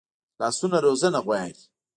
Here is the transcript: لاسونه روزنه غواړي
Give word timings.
لاسونه 0.39 0.77
روزنه 0.85 1.19
غواړي 1.25 1.53